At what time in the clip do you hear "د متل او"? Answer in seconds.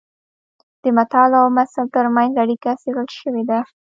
0.81-1.47